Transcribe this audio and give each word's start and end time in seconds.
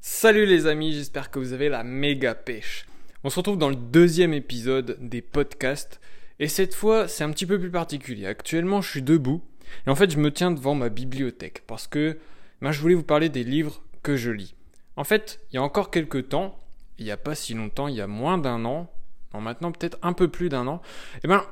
Salut 0.00 0.46
les 0.46 0.68
amis, 0.68 0.92
j'espère 0.92 1.28
que 1.28 1.40
vous 1.40 1.52
avez 1.52 1.68
la 1.68 1.82
méga 1.82 2.36
pêche. 2.36 2.86
On 3.24 3.30
se 3.30 3.36
retrouve 3.36 3.58
dans 3.58 3.68
le 3.68 3.74
deuxième 3.74 4.32
épisode 4.32 4.96
des 5.00 5.22
podcasts 5.22 6.00
et 6.38 6.46
cette 6.46 6.72
fois 6.72 7.08
c'est 7.08 7.24
un 7.24 7.32
petit 7.32 7.46
peu 7.46 7.58
plus 7.58 7.72
particulier. 7.72 8.26
Actuellement 8.26 8.80
je 8.80 8.88
suis 8.88 9.02
debout 9.02 9.42
et 9.86 9.90
en 9.90 9.96
fait 9.96 10.12
je 10.12 10.18
me 10.18 10.32
tiens 10.32 10.52
devant 10.52 10.76
ma 10.76 10.88
bibliothèque 10.88 11.64
parce 11.66 11.88
que 11.88 12.16
ben, 12.62 12.70
je 12.70 12.80
voulais 12.80 12.94
vous 12.94 13.02
parler 13.02 13.28
des 13.28 13.42
livres 13.42 13.82
que 14.04 14.16
je 14.16 14.30
lis. 14.30 14.54
En 14.94 15.02
fait 15.02 15.40
il 15.50 15.56
y 15.56 15.58
a 15.58 15.64
encore 15.64 15.90
quelques 15.90 16.28
temps, 16.28 16.56
il 16.98 17.04
n'y 17.04 17.10
a 17.10 17.16
pas 17.16 17.34
si 17.34 17.54
longtemps, 17.54 17.88
il 17.88 17.96
y 17.96 18.00
a 18.00 18.06
moins 18.06 18.38
d'un 18.38 18.64
an, 18.66 18.88
non 19.34 19.40
maintenant 19.40 19.72
peut-être 19.72 19.98
un 20.02 20.12
peu 20.12 20.28
plus 20.28 20.48
d'un 20.48 20.68
an, 20.68 20.80
et 21.24 21.26
ben 21.26 21.44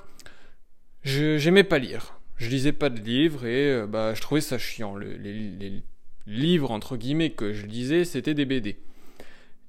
je 1.03 1.37
j'aimais 1.37 1.65
pas 1.65 1.81
lire. 1.81 2.21
Je 2.37 2.49
lisais 2.49 2.73
pas 2.73 2.91
de 2.91 3.01
livres 3.01 3.45
et 3.45 3.73
euh, 3.73 3.87
bah 3.89 4.15
je 4.15 4.21
trouvais 4.21 4.41
ça 4.41 4.57
chiant. 4.57 4.97
les 4.97 5.83
livres 6.27 6.71
entre 6.71 6.97
guillemets 6.97 7.31
que 7.31 7.53
je 7.53 7.67
lisais, 7.67 8.05
c'était 8.05 8.35
des 8.35 8.45
BD. 8.45 8.77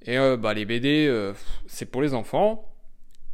Et 0.02 0.18
euh, 0.18 0.36
bah 0.36 0.54
les 0.54 0.64
BD, 0.64 1.06
euh, 1.08 1.32
c'est 1.66 1.86
pour 1.86 2.02
les 2.02 2.14
enfants. 2.14 2.64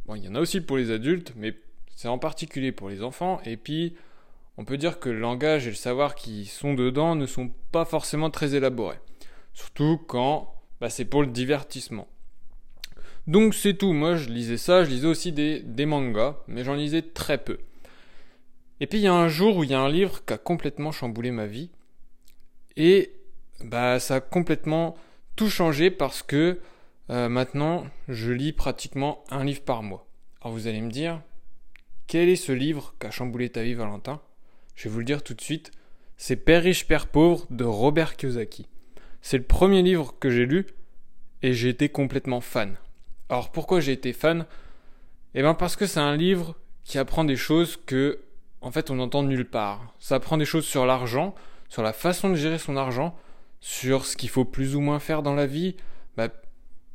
Bon, 0.05 0.15
il 0.15 0.23
y 0.23 0.27
en 0.27 0.35
a 0.35 0.39
aussi 0.39 0.61
pour 0.61 0.77
les 0.77 0.91
adultes, 0.91 1.33
mais 1.35 1.55
c'est 1.95 2.07
en 2.07 2.17
particulier 2.17 2.71
pour 2.71 2.89
les 2.89 3.01
enfants. 3.01 3.39
Et 3.45 3.57
puis, 3.57 3.95
on 4.57 4.65
peut 4.65 4.77
dire 4.77 4.99
que 4.99 5.09
le 5.09 5.19
langage 5.19 5.67
et 5.67 5.71
le 5.71 5.75
savoir 5.75 6.15
qui 6.15 6.45
sont 6.45 6.73
dedans 6.73 7.15
ne 7.15 7.25
sont 7.25 7.51
pas 7.71 7.85
forcément 7.85 8.29
très 8.29 8.55
élaborés. 8.55 8.99
Surtout 9.53 9.99
quand 10.07 10.53
bah, 10.81 10.89
c'est 10.89 11.05
pour 11.05 11.21
le 11.21 11.27
divertissement. 11.27 12.07
Donc 13.27 13.55
c'est 13.55 13.73
tout, 13.73 13.93
moi 13.93 14.15
je 14.15 14.29
lisais 14.29 14.57
ça, 14.57 14.83
je 14.83 14.89
lisais 14.89 15.07
aussi 15.07 15.31
des, 15.31 15.61
des 15.61 15.87
mangas, 15.87 16.35
mais 16.47 16.63
j'en 16.63 16.75
lisais 16.75 17.01
très 17.01 17.39
peu. 17.39 17.57
Et 18.79 18.87
puis 18.87 18.99
il 18.99 19.01
y 19.01 19.07
a 19.07 19.13
un 19.13 19.29
jour 19.29 19.57
où 19.57 19.63
il 19.63 19.71
y 19.71 19.73
a 19.73 19.79
un 19.79 19.89
livre 19.89 20.23
qui 20.25 20.33
a 20.33 20.37
complètement 20.37 20.91
chamboulé 20.91 21.31
ma 21.31 21.47
vie. 21.47 21.71
Et 22.77 23.11
bah 23.63 23.99
ça 23.99 24.15
a 24.15 24.21
complètement 24.21 24.95
tout 25.35 25.49
changé 25.49 25.91
parce 25.91 26.23
que 26.23 26.59
euh, 27.09 27.29
maintenant 27.29 27.85
je 28.07 28.31
lis 28.31 28.53
pratiquement 28.53 29.23
un 29.29 29.43
livre 29.43 29.61
par 29.61 29.83
mois. 29.83 30.07
Alors 30.41 30.53
vous 30.53 30.67
allez 30.67 30.81
me 30.81 30.91
dire, 30.91 31.21
quel 32.07 32.29
est 32.29 32.35
ce 32.35 32.51
livre 32.51 32.93
qui 32.99 33.07
a 33.07 33.11
chamboulé 33.11 33.49
ta 33.49 33.63
vie 33.63 33.73
Valentin? 33.73 34.21
Je 34.75 34.83
vais 34.83 34.93
vous 34.93 34.99
le 34.99 35.05
dire 35.05 35.23
tout 35.23 35.33
de 35.33 35.41
suite, 35.41 35.71
c'est 36.17 36.35
Père 36.35 36.63
riche, 36.63 36.87
Père 36.87 37.07
pauvre 37.07 37.45
de 37.49 37.63
Robert 37.63 38.15
Kiyosaki. 38.15 38.67
C'est 39.21 39.37
le 39.37 39.43
premier 39.43 39.81
livre 39.81 40.13
que 40.19 40.29
j'ai 40.29 40.45
lu 40.45 40.67
et 41.41 41.53
j'ai 41.53 41.69
été 41.69 41.89
complètement 41.89 42.41
fan. 42.41 42.77
Alors 43.29 43.51
pourquoi 43.51 43.79
j'ai 43.79 43.93
été 43.93 44.13
fan? 44.13 44.45
Eh 45.33 45.41
bien 45.41 45.53
parce 45.53 45.75
que 45.75 45.87
c'est 45.87 45.99
un 45.99 46.15
livre 46.15 46.55
qui 46.83 46.97
apprend 46.97 47.23
des 47.23 47.35
choses 47.35 47.77
que 47.85 48.19
en 48.61 48.71
fait 48.71 48.91
on 48.91 48.95
n'entend 48.95 49.23
nulle 49.23 49.49
part. 49.49 49.95
Ça 49.99 50.15
apprend 50.15 50.37
des 50.37 50.45
choses 50.45 50.65
sur 50.65 50.85
l'argent, 50.85 51.33
sur 51.75 51.83
la 51.83 51.91
façon 51.91 52.29
de 52.29 52.35
gérer 52.35 52.57
son 52.57 52.77
argent, 52.77 53.13
sur 53.59 54.05
ce 54.05 54.15
qu'il 54.15 54.29
faut 54.29 54.45
plus 54.45 54.77
ou 54.77 54.79
moins 54.79 54.99
faire 54.99 55.21
dans 55.21 55.35
la 55.35 55.45
vie 55.45 55.75
bah, 56.15 56.29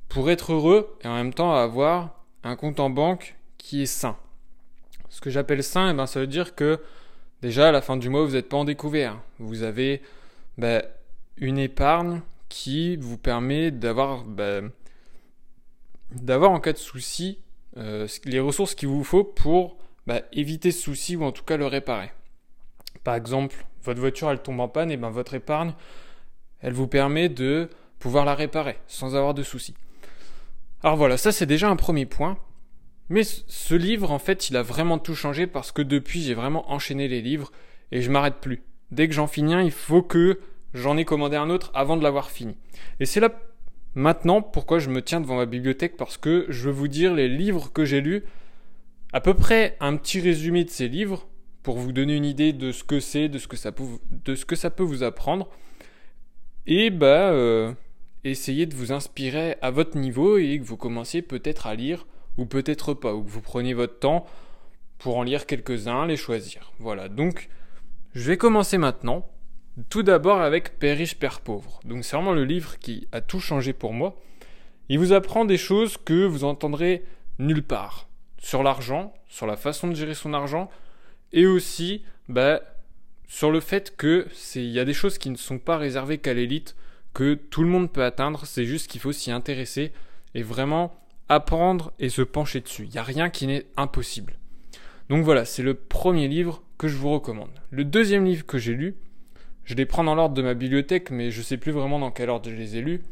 pour 0.09 0.31
être 0.31 0.55
heureux 0.55 0.97
et 1.03 1.07
en 1.07 1.17
même 1.17 1.35
temps 1.35 1.53
avoir 1.53 2.25
un 2.45 2.57
compte 2.57 2.81
en 2.81 2.89
banque 2.89 3.37
qui 3.59 3.83
est 3.83 3.87
sain. 4.01 4.17
Ce 5.11 5.21
que 5.21 5.29
j'appelle 5.29 5.63
sain, 5.63 5.91
eh 5.91 5.93
ben, 5.93 6.07
ça 6.07 6.19
veut 6.19 6.27
dire 6.27 6.55
que 6.55 6.81
déjà 7.43 7.69
à 7.69 7.73
la 7.73 7.83
fin 7.83 7.99
du 7.99 8.09
mois, 8.09 8.25
vous 8.25 8.33
n'êtes 8.33 8.49
pas 8.49 8.57
en 8.57 8.65
découvert. 8.65 9.21
Vous 9.39 9.65
avez 9.65 10.01
bah, 10.57 10.83
une 11.37 11.59
épargne 11.59 12.23
qui 12.49 12.97
vous 12.97 13.19
permet 13.19 13.71
d'avoir, 13.71 14.25
bah, 14.25 14.63
en 16.27 16.59
cas 16.61 16.73
de 16.73 16.79
souci 16.79 17.39
euh, 17.77 18.09
les 18.25 18.41
ressources 18.41 18.75
qu'il 18.75 18.89
vous 18.89 19.05
faut 19.05 19.25
pour 19.25 19.77
éviter 20.33 20.73
ce 20.73 20.81
souci 20.81 21.17
ou 21.17 21.25
en 21.25 21.33
tout 21.33 21.45
cas 21.45 21.59
le 21.59 21.67
réparer. 21.67 22.13
Par 23.05 23.15
exemple, 23.15 23.65
votre 23.83 24.01
voiture 24.01 24.31
elle 24.31 24.43
tombe 24.43 24.61
en 24.61 24.69
panne, 24.69 24.91
et 24.91 24.97
ben 24.97 25.11
votre 25.11 25.35
épargne, 25.35 25.73
elle 26.61 26.73
vous 26.73 26.87
permet 26.87 27.29
de 27.29 27.69
pouvoir 27.99 28.25
la 28.25 28.35
réparer 28.35 28.79
sans 28.87 29.17
avoir 29.17 29.35
de 29.35 29.43
soucis. 29.43 29.75
Alors 30.83 30.97
voilà, 30.97 31.17
ça 31.17 31.33
c'est 31.33 31.47
déjà 31.47 31.69
un 31.69 31.77
premier 31.77 32.07
point. 32.07 32.39
Mais 33.11 33.23
ce 33.25 33.75
livre, 33.75 34.13
en 34.13 34.21
fait, 34.21 34.51
il 34.51 34.57
a 34.57 34.63
vraiment 34.63 34.99
tout 34.99 35.17
changé 35.17 35.49
parce 35.49 35.73
que 35.73 35.83
depuis, 35.83 36.23
j'ai 36.23 36.35
vraiment 36.35 36.71
enchaîné 36.71 37.09
les 37.09 37.21
livres 37.21 37.51
et 37.91 38.03
je 38.03 38.11
m'arrête 38.11 38.37
plus. 38.37 38.63
Dès 38.93 39.09
que 39.09 39.15
j'en 39.15 39.27
finis 39.27 39.55
un, 39.55 39.63
il 39.63 39.73
faut 39.73 40.03
que 40.03 40.39
j'en 40.75 40.97
ai 40.97 41.05
commandé 41.05 41.37
un 41.37 41.51
autre 41.51 41.73
avant 41.75 41.97
de 41.97 42.05
l'avoir 42.05 42.31
fini. 42.31 42.57
Et 43.01 43.07
c'est 43.07 43.19
là 43.19 43.31
maintenant 43.97 44.43
pourquoi 44.43 44.79
je 44.79 44.91
me 44.91 45.03
tiens 45.03 45.21
devant 45.21 45.37
ma 45.37 45.47
bibliothèque 45.47 45.97
parce 45.97 46.17
que 46.17 46.47
je 46.49 46.67
veux 46.67 46.73
vous 46.73 46.87
dire 46.87 47.13
les 47.13 47.29
livres 47.29 47.73
que 47.73 47.85
j'ai 47.85 48.01
lus, 48.01 48.23
à 49.13 49.21
peu 49.21 49.35
près 49.35 49.77
un 49.81 49.97
petit 49.97 50.21
résumé 50.21 50.65
de 50.65 50.71
ces 50.71 50.87
livres 50.87 51.27
pour 51.63 51.79
vous 51.79 51.93
donner 51.93 52.17
une 52.17 52.25
idée 52.25 52.53
de 52.53 52.73
ce 52.73 52.85
que 52.85 53.01
c'est, 53.01 53.29
de 53.29 53.39
ce 53.39 53.47
que 53.47 53.57
ça 53.57 53.73
peut, 54.71 54.83
vous 54.83 55.03
apprendre. 55.03 55.49
Et 56.67 56.91
bah, 56.91 57.31
euh, 57.31 57.73
essayez 58.25 58.67
de 58.67 58.75
vous 58.75 58.93
inspirer 58.93 59.57
à 59.63 59.71
votre 59.71 59.97
niveau 59.99 60.39
et 60.39 60.59
que 60.59 60.65
vous 60.65 60.77
commenciez 60.77 61.23
peut-être 61.23 61.67
à 61.67 61.75
lire 61.75 62.07
ou 62.39 62.47
peut-être 62.47 62.95
pas, 62.95 63.15
ou 63.15 63.23
que 63.23 63.31
vous 63.31 63.41
preniez 63.41 63.75
votre 63.75 63.99
temps 63.99 64.27
pour 64.99 65.17
en 65.17 65.23
lire 65.23 65.47
quelques-uns, 65.47 66.07
les 66.07 66.17
choisir. 66.17 66.73
Voilà, 66.79 67.09
donc 67.09 67.49
je 68.15 68.29
vais 68.29 68.37
commencer 68.37 68.79
maintenant. 68.79 69.29
Tout 69.89 70.03
d'abord 70.03 70.41
avec 70.41 70.79
Père 70.79 70.97
riche, 70.97 71.17
Père 71.17 71.41
pauvre. 71.41 71.81
Donc 71.85 72.05
c'est 72.05 72.17
vraiment 72.17 72.33
le 72.33 72.45
livre 72.45 72.79
qui 72.79 73.09
a 73.13 73.21
tout 73.21 73.41
changé 73.41 73.73
pour 73.73 73.93
moi. 73.93 74.17
Il 74.89 74.99
vous 74.99 75.13
apprend 75.13 75.45
des 75.45 75.57
choses 75.57 75.97
que 75.97 76.27
vous 76.27 76.45
entendrez 76.45 77.05
nulle 77.39 77.63
part. 77.63 78.09
Sur 78.39 78.63
l'argent, 78.63 79.15
sur 79.29 79.47
la 79.47 79.57
façon 79.57 79.89
de 79.89 79.95
gérer 79.95 80.15
son 80.15 80.35
argent, 80.35 80.69
et 81.33 81.47
aussi 81.47 82.03
bah, 82.29 82.61
sur 83.27 83.51
le 83.51 83.61
fait 83.61 83.97
que 83.97 84.27
c'est 84.33 84.63
il 84.63 84.71
y 84.71 84.81
a 84.81 84.85
des 84.85 84.93
choses 84.93 85.19
qui 85.19 85.31
ne 85.31 85.37
sont 85.37 85.59
pas 85.59 85.77
réservées 85.77 86.19
qu'à 86.19 86.35
l'élite 86.35 86.77
que 87.15 87.35
tout 87.35 87.63
le 87.63 87.69
monde 87.69 87.93
peut 87.93 88.05
atteindre, 88.05 88.45
c'est 88.47 88.65
juste 88.65 88.89
qu'il 88.89 89.01
faut 89.01 89.13
s'y 89.13 89.31
intéresser 89.31 89.93
et 90.35 90.43
vraiment 90.43 90.95
apprendre 91.29 91.93
et 91.99 92.09
se 92.09 92.23
pencher 92.23 92.61
dessus. 92.61 92.85
Il 92.85 92.91
n'y 92.91 92.99
a 92.99 93.03
rien 93.03 93.31
qui 93.31 93.47
n'est 93.47 93.67
impossible. 93.77 94.35
Donc 95.09 95.25
voilà, 95.25 95.45
c'est 95.45 95.63
le 95.63 95.75
premier 95.75 96.29
livre 96.29 96.63
que 96.79 96.89
je 96.89 96.97
vous 96.97 97.11
recommande. 97.11 97.51
Le 97.71 97.85
deuxième 97.85 98.25
livre 98.25 98.47
que 98.47 98.59
j'ai 98.59 98.75
lu, 98.75 98.97
je 99.65 99.75
les 99.75 99.87
prends 99.87 100.05
dans 100.05 100.15
l'ordre 100.15 100.35
de 100.35 100.43
ma 100.43 100.55
bibliothèque, 100.55 101.11
mais 101.11 101.31
je 101.31 101.43
sais 101.43 101.57
plus 101.57 101.73
vraiment 101.73 101.99
dans 101.99 102.11
quel 102.11 102.31
ordre 102.31 102.49
je 102.49 102.55
les 102.55 102.77
ai 102.77 102.81
lus. 102.81 103.03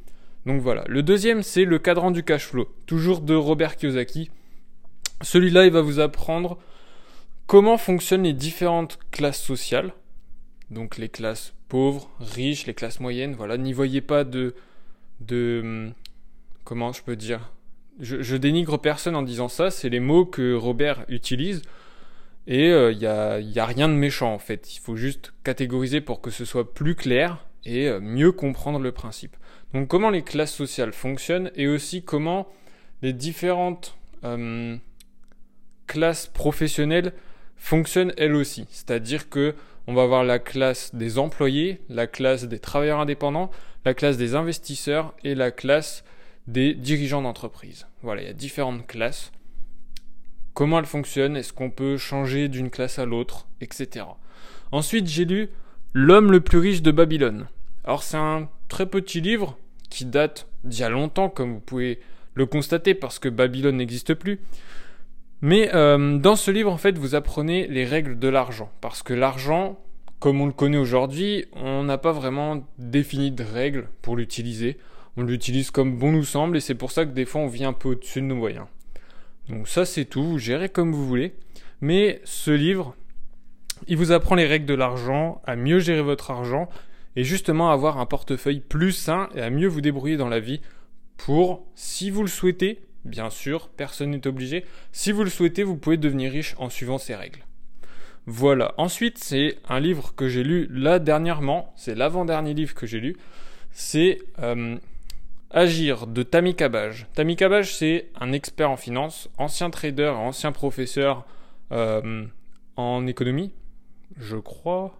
Donc 0.47 0.61
voilà. 0.61 0.85
Le 0.89 1.03
deuxième, 1.03 1.43
c'est 1.43 1.65
Le 1.65 1.79
cadran 1.79 2.11
du 2.11 2.23
cash 2.23 2.47
flow, 2.47 2.69
toujours 2.87 3.21
de 3.21 3.35
Robert 3.35 3.77
Kiyosaki. 3.77 4.31
Celui-là, 5.23 5.67
il 5.67 5.73
va 5.73 5.81
vous 5.81 6.01
apprendre 6.01 6.59
Comment 7.49 7.79
fonctionnent 7.79 8.25
les 8.25 8.35
différentes 8.35 8.99
classes 9.11 9.41
sociales? 9.41 9.95
Donc 10.71 10.99
les 10.99 11.09
classes 11.09 11.55
pauvres, 11.71 12.11
riches, 12.21 12.67
les 12.67 12.75
classes 12.75 13.01
moyennes, 13.01 13.35
voilà, 13.35 13.57
n'y 13.57 13.73
voyez 13.73 14.03
pas 14.03 14.25
de 14.25 14.55
de 15.21 15.61
hum, 15.65 15.95
comment 16.65 16.93
je 16.93 17.03
peux 17.03 17.17
dire? 17.17 17.51
Je, 18.01 18.37
dénigre 18.37 18.77
personne 18.77 19.17
en 19.17 19.23
disant 19.23 19.49
ça, 19.49 19.71
c'est 19.71 19.89
les 19.89 19.99
mots 19.99 20.27
que 20.27 20.53
Robert 20.55 21.07
utilise 21.09 21.63
et 22.47 22.67
il 22.67 22.71
euh, 22.71 22.95
n'y 22.95 23.07
a, 23.07 23.41
y 23.41 23.59
a 23.59 23.65
rien 23.65 23.89
de 23.89 23.95
méchant 23.95 24.35
en 24.35 24.39
fait. 24.39 24.77
Il 24.77 24.81
faut 24.81 24.97
juste 24.97 25.33
catégoriser 25.43 26.03
pour 26.03 26.21
que 26.21 26.31
ce 26.31 26.45
soit 26.45 26.75
plus 26.75 26.97
clair 26.97 27.47
et 27.65 27.89
euh, 27.89 27.99
mieux 27.99 28.31
comprendre 28.31 28.79
le 28.79 28.93
principe. 28.93 29.39
Donc 29.73 29.89
comment 29.89 30.11
les 30.11 30.23
classes 30.23 30.55
sociales 30.55 30.93
fonctionnent 30.93 31.51
et 31.57 31.67
aussi 31.67 32.03
comment 32.03 32.47
les 33.01 33.15
différentes 33.15 33.97
hum, 34.23 34.81
classes 35.87 36.27
professionnelles 36.27 37.15
fonctionne 37.59 38.13
elle 38.17 38.35
aussi. 38.35 38.67
C'est-à-dire 38.71 39.29
que 39.29 39.55
on 39.87 39.95
va 39.95 40.03
avoir 40.03 40.25
la 40.25 40.39
classe 40.39 40.95
des 40.95 41.19
employés, 41.19 41.81
la 41.89 42.07
classe 42.07 42.45
des 42.45 42.59
travailleurs 42.59 43.01
indépendants, 43.01 43.51
la 43.85 43.95
classe 43.95 44.19
des 44.19 44.35
investisseurs 44.35 45.15
et 45.25 45.35
la 45.35 45.51
classe 45.51 46.05
des 46.47 46.75
dirigeants 46.75 47.23
d'entreprise. 47.23 47.87
Voilà, 48.03 48.23
il 48.23 48.27
y 48.27 48.31
a 48.31 48.35
différentes 48.35 48.87
classes. 48.87 49.33
Comment 50.53 50.79
elles 50.79 50.87
fonctionnent 50.87 51.37
Est-ce 51.37 51.53
qu'on 51.53 51.71
peut 51.71 51.97
changer 51.97 52.49
d'une 52.49 52.71
classe 52.71 52.99
à 52.99 53.07
l'autre 53.07 53.47
Etc. 53.61 54.05
Ensuite, 54.73 55.07
j'ai 55.07 55.25
lu 55.25 55.49
L'homme 55.95 56.31
le 56.31 56.41
plus 56.41 56.59
riche 56.59 56.83
de 56.83 56.91
Babylone. 56.91 57.49
Alors 57.85 58.03
c'est 58.03 58.19
un 58.19 58.49
très 58.69 58.85
petit 58.85 59.23
livre 59.23 59.57
qui 59.89 60.05
date 60.05 60.47
d'il 60.65 60.81
y 60.81 60.83
a 60.83 60.91
longtemps, 60.91 61.31
comme 61.31 61.55
vous 61.55 61.61
pouvez 61.61 61.99
le 62.35 62.45
constater, 62.45 62.95
parce 62.95 63.19
que 63.19 63.31
Babylone 63.31 63.79
n'existe 63.79 64.13
plus. 64.13 64.39
Mais 65.41 65.71
euh, 65.75 66.19
dans 66.19 66.37
ce 66.37 66.51
livre, 66.51 66.73
en 66.73 66.79
fait, 66.79 66.99
vous 66.99 67.15
apprenez 67.15 67.67
les 67.69 67.85
règles 67.85 68.19
de 68.19 68.29
l'argent. 68.29 68.71
Parce 68.81 69.03
que 69.03 69.15
l'argent, 69.15 69.79
comme 70.19 70.41
on 70.41 70.47
le 70.47 70.53
connaît 70.53 70.79
aujourd'hui, 70.79 71.47
on 71.53 71.85
n'a 71.85 71.99
pas 71.99 72.13
vraiment 72.13 72.67
défini 72.79 73.31
de 73.31 73.45
règles 73.45 73.89
pour 74.03 74.17
l'utiliser. 74.17 74.79
On 75.17 75.23
l'utilise 75.23 75.71
comme 75.71 75.97
bon 75.97 76.13
nous 76.13 76.25
semble 76.25 76.57
et 76.57 76.61
c'est 76.61 76.75
pour 76.75 76.93
ça 76.93 77.05
que 77.05 77.11
des 77.11 77.25
fois 77.25 77.41
on 77.41 77.49
vit 77.49 77.65
un 77.65 77.73
peu 77.73 77.91
au-dessus 77.91 78.21
de 78.21 78.27
nos 78.27 78.37
moyens. 78.37 78.67
Donc 79.49 79.67
ça 79.67 79.85
c'est 79.85 80.05
tout, 80.05 80.23
vous 80.23 80.39
gérez 80.39 80.69
comme 80.69 80.93
vous 80.93 81.07
voulez. 81.07 81.35
Mais 81.81 82.21
ce 82.25 82.51
livre, 82.51 82.95
il 83.87 83.97
vous 83.97 84.13
apprend 84.13 84.35
les 84.35 84.47
règles 84.47 84.67
de 84.67 84.75
l'argent, 84.75 85.41
à 85.45 85.57
mieux 85.57 85.79
gérer 85.79 86.03
votre 86.03 86.31
argent 86.31 86.69
et 87.17 87.25
justement 87.25 87.71
avoir 87.71 87.99
un 87.99 88.07
portefeuille 88.07 88.61
plus 88.61 88.93
sain 88.93 89.29
et 89.35 89.41
à 89.41 89.51
mieux 89.51 89.69
vous 89.69 89.81
débrouiller 89.81 90.17
dans 90.17 90.29
la 90.29 90.41
vie 90.41 90.61
pour, 91.17 91.67
si 91.75 92.11
vous 92.11 92.23
le 92.23 92.29
souhaitez, 92.29 92.81
Bien 93.09 93.31
sûr, 93.31 93.69
personne 93.69 94.11
n'est 94.11 94.27
obligé. 94.27 94.65
Si 94.93 95.13
vous 95.13 95.25
le 95.25 95.31
souhaitez, 95.31 95.63
vous 95.63 95.77
pouvez 95.77 95.97
devenir 95.97 96.31
riche 96.31 96.55
en 96.59 96.69
suivant 96.71 96.99
ces 96.99 97.15
règles. 97.15 97.41
Voilà. 98.27 98.75
Ensuite, 98.77 99.19
c'est 99.19 99.57
un 99.69 99.81
livre 99.81 100.15
que 100.15 100.29
j'ai 100.29 100.45
lu 100.45 100.69
là 100.71 100.99
dernièrement. 100.99 101.73
C'est 101.77 101.95
l'avant-dernier 101.95 102.53
livre 102.53 102.75
que 102.75 102.87
j'ai 102.87 103.01
lu. 103.01 103.17
C'est 103.73 104.19
euh, 104.41 104.77
Agir 105.51 106.07
de 106.07 106.23
Tammy 106.23 106.55
Cabage. 106.55 107.07
Tammy 107.15 107.37
Cabage, 107.37 107.75
c'est 107.75 108.11
un 108.21 108.33
expert 108.33 108.71
en 108.71 108.77
finance, 108.77 109.31
ancien 109.39 109.71
trader, 109.71 110.09
ancien 110.09 110.53
professeur 110.53 111.25
euh, 111.73 112.27
en 112.77 113.07
économie, 113.07 113.53
je 114.19 114.37
crois. 114.37 114.99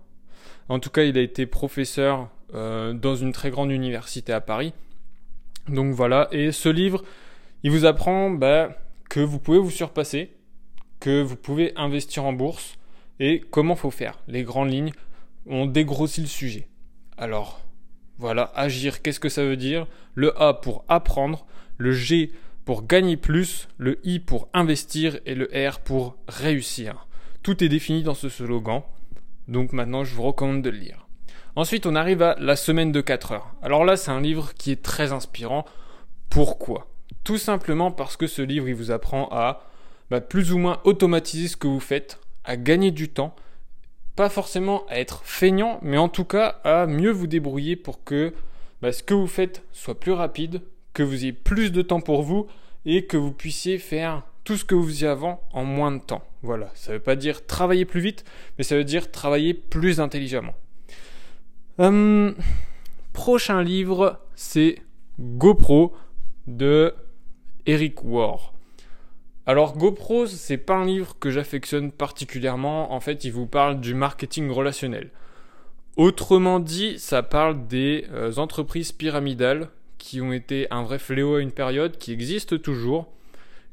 En 0.71 0.81
tout 0.81 0.91
cas, 0.91 1.03
il 1.03 1.19
a 1.19 1.21
été 1.21 1.45
professeur 1.45 2.31
euh, 2.55 2.95
dans 2.95 3.15
une 3.15 3.33
très 3.33 3.51
grande 3.51 3.71
université 3.71 4.33
à 4.33 4.41
Paris. 4.41 4.73
Donc 5.69 5.93
voilà, 5.93 6.29
et 6.33 6.51
ce 6.51 6.71
livre, 6.71 7.05
il 7.63 7.71
vous 7.71 7.85
apprend 7.85 8.31
bah, 8.31 8.71
que 9.09 9.21
vous 9.21 9.39
pouvez 9.39 9.59
vous 9.59 9.71
surpasser, 9.71 10.37
que 11.01 11.23
vous 11.23 11.37
pouvez 11.37 11.73
investir 11.77 12.25
en 12.25 12.33
bourse 12.33 12.79
et 13.21 13.41
comment 13.51 13.77
faut 13.77 13.91
faire. 13.91 14.19
Les 14.29 14.43
grandes 14.43 14.71
lignes, 14.71 14.93
on 15.47 15.67
dégrossit 15.67 16.25
le 16.25 16.29
sujet. 16.29 16.69
Alors, 17.17 17.61
voilà, 18.19 18.53
agir, 18.55 19.03
qu'est-ce 19.03 19.21
que 19.21 19.29
ça 19.29 19.45
veut 19.45 19.57
dire? 19.57 19.87
Le 20.15 20.41
A 20.41 20.55
pour 20.55 20.85
apprendre, 20.89 21.47
le 21.77 21.93
G 21.93 22.33
pour 22.65 22.87
gagner 22.87 23.17
plus, 23.17 23.69
le 23.79 23.99
I 24.05 24.19
pour 24.19 24.49
investir 24.53 25.19
et 25.25 25.35
le 25.35 25.49
R 25.55 25.81
pour 25.81 26.17
réussir. 26.29 27.07
Tout 27.43 27.65
est 27.65 27.69
défini 27.69 28.03
dans 28.03 28.15
ce 28.15 28.29
slogan, 28.29 28.83
donc 29.47 29.73
maintenant 29.73 30.05
je 30.05 30.15
vous 30.15 30.23
recommande 30.23 30.63
de 30.63 30.71
le 30.71 30.77
lire. 30.77 31.07
Ensuite, 31.57 31.87
on 31.87 31.95
arrive 31.95 32.23
à 32.23 32.37
La 32.39 32.57
semaine 32.57 32.93
de 32.93 33.01
4 33.01 33.33
heures. 33.33 33.55
Alors 33.63 33.85
là, 33.85 33.97
c'est 33.97 34.11
un 34.11 34.21
livre 34.21 34.53
qui 34.55 34.71
est 34.71 34.83
très 34.83 35.13
inspirant. 35.13 35.65
Pourquoi? 36.29 36.89
Tout 37.25 37.39
simplement 37.39 37.91
parce 37.91 38.17
que 38.17 38.27
ce 38.27 38.43
livre, 38.43 38.71
vous 38.73 38.91
apprend 38.91 39.29
à 39.31 39.65
bah, 40.11 40.21
plus 40.21 40.53
ou 40.53 40.59
moins 40.59 40.81
automatiser 40.85 41.49
ce 41.49 41.57
que 41.57 41.67
vous 41.67 41.81
faites, 41.81 42.19
à 42.45 42.57
gagner 42.57 42.91
du 42.91 43.09
temps, 43.09 43.35
pas 44.17 44.29
forcément 44.29 44.85
à 44.89 44.99
être 44.99 45.23
feignant, 45.25 45.79
mais 45.83 45.99
en 45.99 46.09
tout 46.09 46.25
cas 46.25 46.61
à 46.65 46.87
mieux 46.87 47.11
vous 47.11 47.27
débrouiller 47.27 47.77
pour 47.77 48.03
que 48.05 48.33
bah, 48.83 48.93
ce 48.93 49.03
que 49.03 49.15
vous 49.15 49.27
faites 49.27 49.63
soit 49.73 49.99
plus 49.99 50.13
rapide, 50.13 50.63
que 50.95 51.03
vous 51.03 51.23
ayez 51.23 51.33
plus 51.33 51.71
de 51.71 51.83
temps 51.83 52.01
pour 52.01 52.23
vous 52.23 52.47
et 52.85 53.07
que 53.07 53.17
vous 53.17 53.33
puissiez 53.33 53.79
faire 53.79 54.23
tout 54.45 54.57
ce 54.57 54.65
que 54.65 54.75
vous 54.75 54.87
faisiez 54.87 55.09
avant 55.09 55.43
en 55.53 55.65
moins 55.65 55.93
de 55.93 56.01
temps. 56.01 56.25
Voilà, 56.43 56.71
ça 56.75 56.93
ne 56.93 56.97
veut 56.97 57.03
pas 57.03 57.17
dire 57.17 57.47
travailler 57.47 57.85
plus 57.85 58.01
vite, 58.01 58.25
mais 58.57 58.65
ça 58.65 58.77
veut 58.77 58.85
dire 58.85 59.11
travailler 59.11 59.53
plus 59.53 60.01
intelligemment. 60.01 60.55
Hum, 61.79 62.35
prochain 63.13 63.63
livre, 63.63 64.19
c'est 64.35 64.83
GoPro 65.21 65.95
de 66.49 66.95
Eric 67.67 68.03
War. 68.03 68.55
Alors 69.47 69.77
GoPro, 69.77 70.27
c'est 70.27 70.57
pas 70.57 70.77
un 70.77 70.87
livre 70.87 71.17
que 71.19 71.31
j'affectionne 71.31 71.93
particulièrement. 71.93 72.93
En 72.93 73.01
fait, 73.01 73.25
il 73.25 73.33
vous 73.33 73.47
parle 73.47 73.81
du 73.81 73.95
marketing 73.95 74.51
relationnel. 74.51 75.11
Autrement 75.97 76.61
dit, 76.61 76.99
ça 76.99 77.23
parle 77.23 77.67
des 77.67 78.07
euh, 78.13 78.35
entreprises 78.37 78.93
pyramidales 78.93 79.69
qui 79.99 80.21
ont 80.21 80.33
été 80.33 80.67
un 80.71 80.83
vrai 80.83 80.99
fléau 80.99 81.37
à 81.37 81.41
une 81.41 81.51
période, 81.51 81.99
qui 81.99 82.13
existent 82.13 82.57
toujours. 82.57 83.09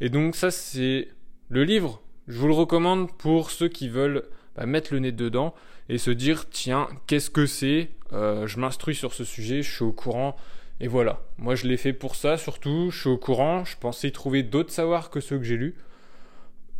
Et 0.01 0.09
donc 0.09 0.35
ça, 0.35 0.51
c'est 0.51 1.09
le 1.49 1.63
livre. 1.63 2.01
Je 2.27 2.39
vous 2.39 2.47
le 2.47 2.53
recommande 2.53 3.11
pour 3.17 3.51
ceux 3.51 3.67
qui 3.67 3.89
veulent 3.89 4.23
bah, 4.55 4.65
mettre 4.65 4.93
le 4.93 4.99
nez 4.99 5.11
dedans 5.11 5.53
et 5.87 5.97
se 5.97 6.09
dire, 6.11 6.49
tiens, 6.49 6.87
qu'est-ce 7.07 7.29
que 7.29 7.45
c'est? 7.45 7.89
Euh, 8.11 8.47
Je 8.47 8.59
m'instruis 8.59 8.95
sur 8.95 9.13
ce 9.13 9.23
sujet, 9.23 9.61
je 9.61 9.71
suis 9.71 9.83
au 9.83 9.91
courant. 9.91 10.35
Et 10.81 10.87
voilà, 10.87 11.21
moi 11.37 11.55
je 11.55 11.67
l'ai 11.67 11.77
fait 11.77 11.93
pour 11.93 12.15
ça 12.15 12.37
surtout, 12.37 12.89
je 12.91 12.99
suis 12.99 13.09
au 13.09 13.17
courant, 13.17 13.63
je 13.63 13.77
pensais 13.77 14.11
trouver 14.11 14.43
d'autres 14.43 14.71
savoirs 14.71 15.09
que 15.09 15.19
ceux 15.21 15.37
que 15.37 15.43
j'ai 15.45 15.57
lus. 15.57 15.75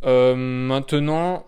Euh, 0.04 0.34
maintenant, 0.36 1.46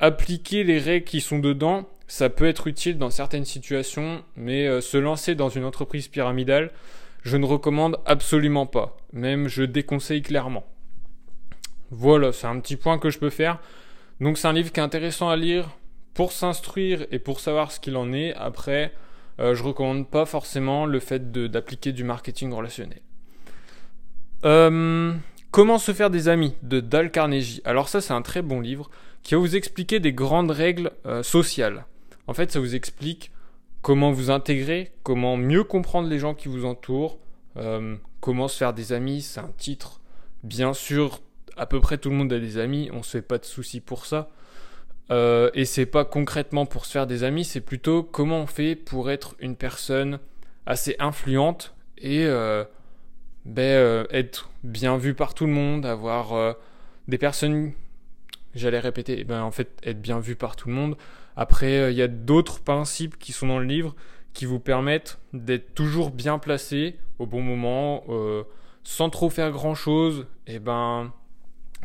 appliquer 0.00 0.64
les 0.64 0.78
règles 0.78 1.04
qui 1.04 1.20
sont 1.20 1.38
dedans, 1.38 1.88
ça 2.06 2.30
peut 2.30 2.46
être 2.46 2.66
utile 2.66 2.98
dans 2.98 3.10
certaines 3.10 3.44
situations, 3.44 4.22
mais 4.36 4.66
euh, 4.66 4.80
se 4.80 4.96
lancer 4.96 5.34
dans 5.34 5.48
une 5.48 5.64
entreprise 5.64 6.08
pyramidale, 6.08 6.70
je 7.22 7.36
ne 7.36 7.44
recommande 7.44 7.98
absolument 8.06 8.66
pas, 8.66 8.96
même 9.12 9.48
je 9.48 9.64
déconseille 9.64 10.22
clairement. 10.22 10.64
Voilà, 11.90 12.32
c'est 12.32 12.46
un 12.46 12.58
petit 12.60 12.76
point 12.76 12.98
que 12.98 13.10
je 13.10 13.18
peux 13.18 13.30
faire. 13.30 13.58
Donc 14.20 14.38
c'est 14.38 14.48
un 14.48 14.52
livre 14.52 14.72
qui 14.72 14.80
est 14.80 14.82
intéressant 14.82 15.28
à 15.28 15.36
lire 15.36 15.68
pour 16.14 16.32
s'instruire 16.32 17.06
et 17.10 17.18
pour 17.18 17.40
savoir 17.40 17.70
ce 17.70 17.78
qu'il 17.78 17.96
en 17.96 18.12
est. 18.12 18.32
Après, 18.34 18.92
euh, 19.38 19.54
je 19.54 19.62
recommande 19.62 20.08
pas 20.08 20.24
forcément 20.24 20.86
le 20.86 21.00
fait 21.00 21.30
d'appliquer 21.30 21.92
du 21.92 22.04
marketing 22.04 22.52
relationnel. 22.52 23.00
Euh, 24.44 25.14
comment 25.50 25.78
se 25.78 25.92
faire 25.92 26.10
des 26.10 26.28
amis 26.28 26.54
de 26.62 26.80
Dal 26.80 27.10
Carnegie. 27.10 27.60
Alors 27.64 27.88
ça 27.88 28.00
c'est 28.00 28.12
un 28.12 28.22
très 28.22 28.42
bon 28.42 28.60
livre 28.60 28.90
qui 29.22 29.34
va 29.34 29.40
vous 29.40 29.56
expliquer 29.56 30.00
des 30.00 30.12
grandes 30.12 30.50
règles 30.50 30.92
euh, 31.04 31.22
sociales. 31.22 31.86
En 32.26 32.34
fait 32.34 32.50
ça 32.50 32.60
vous 32.60 32.74
explique 32.74 33.30
comment 33.82 34.10
vous 34.10 34.30
intégrer, 34.30 34.92
comment 35.02 35.36
mieux 35.36 35.64
comprendre 35.64 36.08
les 36.08 36.18
gens 36.18 36.34
qui 36.34 36.48
vous 36.48 36.64
entourent, 36.64 37.18
comment 38.20 38.48
se 38.48 38.56
faire 38.58 38.74
des 38.74 38.92
amis, 38.92 39.22
c'est 39.22 39.38
un 39.38 39.52
titre. 39.56 40.00
Bien 40.42 40.74
sûr, 40.74 41.20
à 41.56 41.66
peu 41.66 41.80
près 41.80 41.96
tout 41.96 42.10
le 42.10 42.16
monde 42.16 42.32
a 42.32 42.40
des 42.40 42.58
amis, 42.58 42.90
on 42.92 43.04
se 43.04 43.10
fait 43.10 43.22
pas 43.22 43.38
de 43.38 43.44
soucis 43.44 43.80
pour 43.80 44.04
ça. 44.04 44.28
Euh, 45.10 45.50
et 45.54 45.64
c'est 45.64 45.86
pas 45.86 46.04
concrètement 46.04 46.66
pour 46.66 46.84
se 46.84 46.92
faire 46.92 47.06
des 47.06 47.22
amis, 47.22 47.44
c'est 47.44 47.60
plutôt 47.60 48.02
comment 48.02 48.40
on 48.40 48.46
fait 48.46 48.74
pour 48.74 49.10
être 49.10 49.36
une 49.38 49.56
personne 49.56 50.18
assez 50.66 50.96
influente 50.98 51.74
et 51.98 52.24
euh, 52.26 52.64
ben, 53.44 53.62
euh, 53.62 54.04
être 54.10 54.50
bien 54.64 54.96
vu 54.96 55.14
par 55.14 55.34
tout 55.34 55.46
le 55.46 55.52
monde, 55.52 55.86
avoir 55.86 56.56
des 57.06 57.18
personnes, 57.18 57.72
j'allais 58.54 58.80
répéter, 58.80 59.22
ben, 59.24 59.42
en 59.42 59.52
fait 59.52 59.78
être 59.84 60.00
bien 60.00 60.18
vu 60.18 60.34
par 60.34 60.56
tout 60.56 60.68
le 60.68 60.74
monde. 60.74 60.96
Après, 61.36 61.92
il 61.92 61.96
y 61.96 62.02
a 62.02 62.08
d'autres 62.08 62.60
principes 62.60 63.18
qui 63.18 63.32
sont 63.32 63.46
dans 63.46 63.58
le 63.58 63.66
livre 63.66 63.94
qui 64.32 64.44
vous 64.44 64.58
permettent 64.58 65.18
d'être 65.32 65.74
toujours 65.74 66.10
bien 66.10 66.38
placé 66.38 66.96
au 67.18 67.26
bon 67.26 67.42
moment, 67.42 68.04
sans 68.82 69.08
trop 69.08 69.30
faire 69.30 69.52
grand 69.52 69.74
chose, 69.74 70.26
et 70.46 70.58
ben 70.58 71.12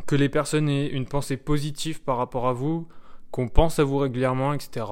que 0.06 0.16
les 0.16 0.28
personnes 0.28 0.68
aient 0.68 0.88
une 0.88 1.06
pensée 1.06 1.36
positive 1.36 2.02
par 2.02 2.16
rapport 2.16 2.48
à 2.48 2.52
vous, 2.52 2.88
qu'on 3.32 3.48
pense 3.48 3.80
à 3.80 3.84
vous 3.84 3.98
régulièrement, 3.98 4.52
etc. 4.52 4.86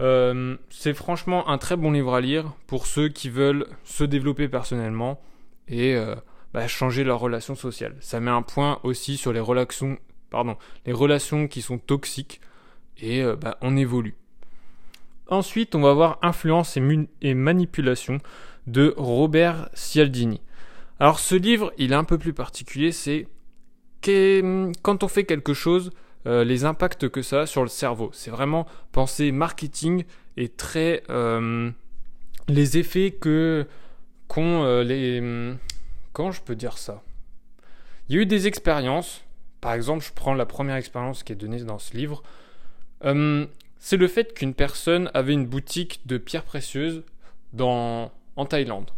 Euh, 0.00 0.56
c'est 0.70 0.94
franchement 0.94 1.48
un 1.48 1.58
très 1.58 1.76
bon 1.76 1.90
livre 1.90 2.14
à 2.14 2.20
lire 2.20 2.52
pour 2.66 2.86
ceux 2.86 3.08
qui 3.08 3.30
veulent 3.30 3.66
se 3.84 4.04
développer 4.04 4.48
personnellement 4.48 5.20
et 5.66 5.96
euh, 5.96 6.14
bah, 6.52 6.68
changer 6.68 7.02
leur 7.02 7.18
relation 7.18 7.56
sociale. 7.56 7.96
Ça 8.00 8.20
met 8.20 8.30
un 8.30 8.42
point 8.42 8.78
aussi 8.82 9.16
sur 9.16 9.32
les 9.32 9.40
relations, 9.40 9.98
pardon, 10.30 10.56
les 10.86 10.92
relations 10.92 11.48
qui 11.48 11.62
sont 11.62 11.78
toxiques 11.78 12.40
et 12.98 13.22
euh, 13.22 13.34
bah, 13.34 13.56
on 13.62 13.76
évolue. 13.76 14.14
Ensuite, 15.28 15.74
on 15.74 15.80
va 15.80 15.94
voir 15.94 16.18
Influence 16.22 16.76
et, 16.76 17.08
et 17.22 17.34
manipulation 17.34 18.18
de 18.66 18.94
Robert 18.96 19.70
Cialdini. 19.74 20.40
Alors 21.00 21.18
ce 21.18 21.34
livre, 21.34 21.72
il 21.78 21.92
est 21.92 21.96
un 21.96 22.04
peu 22.04 22.18
plus 22.18 22.34
particulier, 22.34 22.92
c'est 22.92 23.26
quand 24.82 25.02
on 25.02 25.08
fait 25.08 25.24
quelque 25.24 25.54
chose, 25.54 25.92
euh, 26.26 26.44
les 26.44 26.64
impacts 26.64 27.08
que 27.08 27.22
ça 27.22 27.42
a 27.42 27.46
sur 27.46 27.62
le 27.62 27.68
cerveau. 27.68 28.10
C'est 28.12 28.30
vraiment 28.30 28.66
penser 28.92 29.30
marketing 29.30 30.04
et 30.36 30.48
très 30.48 31.02
euh, 31.10 31.70
les 32.48 32.78
effets 32.78 33.10
que 33.10 33.66
qu'ont 34.26 34.64
euh, 34.64 34.82
les 34.82 35.54
quand 36.12 36.30
je 36.30 36.40
peux 36.40 36.56
dire 36.56 36.78
ça? 36.78 37.02
Il 38.08 38.16
y 38.16 38.18
a 38.18 38.22
eu 38.22 38.26
des 38.26 38.46
expériences. 38.46 39.22
Par 39.60 39.72
exemple, 39.72 40.04
je 40.04 40.12
prends 40.12 40.34
la 40.34 40.46
première 40.46 40.76
expérience 40.76 41.22
qui 41.22 41.32
est 41.32 41.36
donnée 41.36 41.62
dans 41.62 41.78
ce 41.78 41.96
livre. 41.96 42.22
c'est 43.78 43.96
le 43.96 44.08
fait 44.08 44.34
qu'une 44.34 44.54
personne 44.54 45.10
avait 45.14 45.32
une 45.32 45.46
boutique 45.46 46.00
de 46.06 46.18
pierres 46.18 46.44
précieuses 46.44 47.02
dans, 47.52 48.12
en 48.36 48.46
Thaïlande. 48.46 48.90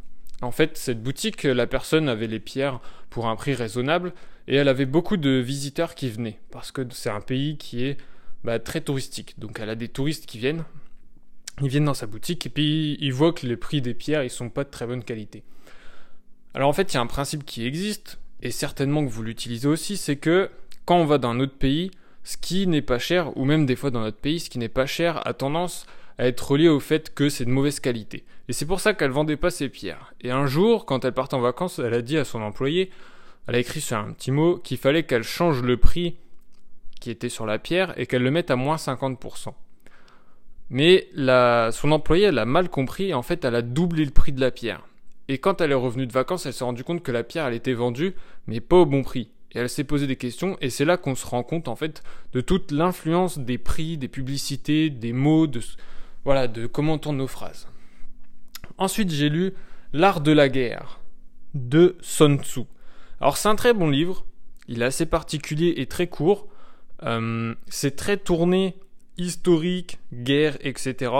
En 0.42 0.50
fait, 0.50 0.76
cette 0.76 1.02
boutique, 1.02 1.44
la 1.44 1.66
personne 1.66 2.08
avait 2.08 2.26
les 2.26 2.40
pierres 2.40 2.80
pour 3.10 3.26
un 3.28 3.36
prix 3.36 3.54
raisonnable 3.54 4.12
et 4.48 4.56
elle 4.56 4.68
avait 4.68 4.86
beaucoup 4.86 5.16
de 5.16 5.30
visiteurs 5.30 5.94
qui 5.94 6.08
venaient 6.08 6.38
parce 6.50 6.72
que 6.72 6.82
c'est 6.90 7.10
un 7.10 7.20
pays 7.20 7.56
qui 7.56 7.84
est 7.84 7.96
bah, 8.44 8.58
très 8.58 8.80
touristique. 8.80 9.34
Donc 9.38 9.58
elle 9.60 9.70
a 9.70 9.74
des 9.74 9.88
touristes 9.88 10.26
qui 10.26 10.38
viennent, 10.38 10.64
ils 11.60 11.68
viennent 11.68 11.84
dans 11.84 11.94
sa 11.94 12.06
boutique 12.06 12.46
et 12.46 12.50
puis 12.50 12.96
ils 13.00 13.12
voient 13.12 13.32
que 13.32 13.46
les 13.46 13.56
prix 13.56 13.82
des 13.82 13.94
pierres 13.94 14.22
ils 14.22 14.30
sont 14.30 14.50
pas 14.50 14.64
de 14.64 14.70
très 14.70 14.86
bonne 14.86 15.02
qualité. 15.02 15.42
Alors 16.54 16.68
en 16.68 16.72
fait, 16.72 16.92
il 16.92 16.94
y 16.94 16.98
a 16.98 17.02
un 17.02 17.06
principe 17.06 17.44
qui 17.44 17.66
existe 17.66 18.18
et 18.42 18.50
certainement 18.50 19.04
que 19.04 19.10
vous 19.10 19.22
l'utilisez 19.22 19.68
aussi, 19.68 19.96
c'est 19.96 20.16
que 20.16 20.50
quand 20.84 20.96
on 20.96 21.04
va 21.04 21.18
dans 21.18 21.30
un 21.30 21.40
autre 21.40 21.56
pays, 21.56 21.90
ce 22.22 22.36
qui 22.36 22.66
n'est 22.66 22.82
pas 22.82 22.98
cher, 22.98 23.36
ou 23.36 23.44
même 23.44 23.66
des 23.66 23.76
fois 23.76 23.90
dans 23.90 24.00
notre 24.00 24.18
pays, 24.18 24.40
ce 24.40 24.50
qui 24.50 24.58
n'est 24.58 24.68
pas 24.68 24.86
cher 24.86 25.26
a 25.26 25.34
tendance 25.34 25.86
à 26.18 26.26
être 26.26 26.50
relié 26.50 26.68
au 26.68 26.80
fait 26.80 27.14
que 27.14 27.28
c'est 27.28 27.44
de 27.44 27.50
mauvaise 27.50 27.80
qualité. 27.80 28.24
Et 28.48 28.52
c'est 28.52 28.66
pour 28.66 28.80
ça 28.80 28.94
qu'elle 28.94 29.10
vendait 29.10 29.36
pas 29.36 29.50
ses 29.50 29.68
pierres. 29.68 30.14
Et 30.20 30.30
un 30.30 30.46
jour, 30.46 30.86
quand 30.86 31.04
elle 31.04 31.12
partait 31.12 31.34
en 31.34 31.40
vacances, 31.40 31.78
elle 31.78 31.94
a 31.94 32.02
dit 32.02 32.16
à 32.16 32.24
son 32.24 32.40
employé, 32.42 32.90
elle 33.46 33.54
a 33.54 33.58
écrit 33.58 33.80
sur 33.80 33.96
un 33.96 34.12
petit 34.12 34.30
mot 34.30 34.58
qu'il 34.58 34.78
fallait 34.78 35.04
qu'elle 35.04 35.22
change 35.22 35.62
le 35.62 35.76
prix 35.76 36.16
qui 37.00 37.10
était 37.10 37.28
sur 37.28 37.46
la 37.46 37.58
pierre 37.58 37.98
et 37.98 38.06
qu'elle 38.06 38.22
le 38.22 38.30
mette 38.30 38.50
à 38.50 38.56
moins 38.56 38.76
50%. 38.76 39.54
Mais 40.70 41.08
la, 41.14 41.70
son 41.72 41.92
employé, 41.92 42.24
elle 42.24 42.38
a 42.38 42.44
mal 42.44 42.68
compris, 42.68 43.14
en 43.14 43.22
fait, 43.22 43.44
elle 43.44 43.54
a 43.54 43.62
doublé 43.62 44.04
le 44.04 44.10
prix 44.10 44.32
de 44.32 44.40
la 44.40 44.50
pierre. 44.50 44.82
Et 45.28 45.38
quand 45.38 45.60
elle 45.60 45.72
est 45.72 45.74
revenue 45.74 46.06
de 46.06 46.12
vacances, 46.12 46.46
elle 46.46 46.52
s'est 46.52 46.64
rendue 46.64 46.84
compte 46.84 47.02
que 47.02 47.12
la 47.12 47.22
pierre, 47.22 47.46
elle 47.46 47.54
était 47.54 47.72
vendue, 47.72 48.14
mais 48.46 48.60
pas 48.60 48.76
au 48.76 48.86
bon 48.86 49.02
prix. 49.02 49.30
Et 49.52 49.58
elle 49.58 49.68
s'est 49.68 49.84
posé 49.84 50.06
des 50.06 50.16
questions, 50.16 50.56
et 50.60 50.70
c'est 50.70 50.84
là 50.84 50.96
qu'on 50.96 51.14
se 51.14 51.26
rend 51.26 51.42
compte, 51.42 51.68
en 51.68 51.76
fait, 51.76 52.02
de 52.32 52.40
toute 52.40 52.72
l'influence 52.72 53.38
des 53.38 53.58
prix, 53.58 53.96
des 53.96 54.08
publicités, 54.08 54.90
des 54.90 55.12
mots, 55.12 55.46
de, 55.46 55.60
voilà, 56.24 56.48
de 56.48 56.66
comment 56.66 56.94
on 56.94 56.98
tourne 56.98 57.18
nos 57.18 57.26
phrases. 57.26 57.68
Ensuite, 58.78 59.10
j'ai 59.10 59.28
lu 59.28 59.54
L'art 59.92 60.20
de 60.20 60.32
la 60.32 60.48
guerre 60.48 61.00
de 61.54 61.96
Sun 62.00 62.38
Tzu. 62.42 62.62
Alors 63.20 63.36
c'est 63.36 63.48
un 63.48 63.56
très 63.56 63.72
bon 63.72 63.88
livre, 63.88 64.24
il 64.68 64.82
est 64.82 64.86
assez 64.86 65.06
particulier 65.06 65.74
et 65.76 65.86
très 65.86 66.06
court. 66.06 66.48
Euh, 67.02 67.54
c'est 67.68 67.96
très 67.96 68.16
tourné 68.16 68.78
historique, 69.18 69.98
guerre, 70.12 70.56
etc. 70.60 71.12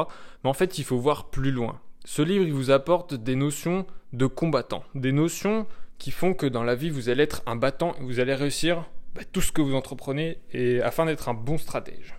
Mais 0.42 0.50
en 0.50 0.54
fait, 0.54 0.78
il 0.78 0.84
faut 0.84 0.98
voir 0.98 1.30
plus 1.30 1.50
loin. 1.50 1.80
Ce 2.04 2.22
livre, 2.22 2.44
il 2.44 2.52
vous 2.52 2.70
apporte 2.70 3.14
des 3.14 3.36
notions 3.36 3.86
de 4.12 4.26
combattant, 4.26 4.84
des 4.94 5.12
notions 5.12 5.66
qui 5.98 6.10
font 6.10 6.34
que 6.34 6.46
dans 6.46 6.62
la 6.62 6.74
vie, 6.74 6.90
vous 6.90 7.08
allez 7.08 7.22
être 7.22 7.42
un 7.46 7.56
battant 7.56 7.94
et 7.98 8.04
vous 8.04 8.20
allez 8.20 8.34
réussir 8.34 8.84
bah, 9.14 9.22
tout 9.32 9.40
ce 9.40 9.52
que 9.52 9.62
vous 9.62 9.74
entreprenez 9.74 10.38
et 10.52 10.80
afin 10.82 11.06
d'être 11.06 11.28
un 11.28 11.34
bon 11.34 11.58
stratège. 11.58 12.14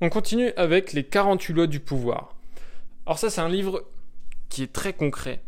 On 0.00 0.08
continue 0.08 0.50
avec 0.56 0.92
les 0.92 1.04
48 1.04 1.52
lois 1.52 1.66
du 1.66 1.80
pouvoir. 1.80 2.34
Alors 3.06 3.18
ça, 3.18 3.30
c'est 3.30 3.40
un 3.40 3.48
livre 3.48 3.84
qui 4.48 4.62
est 4.62 4.72
très 4.72 4.92
concret 4.92 5.42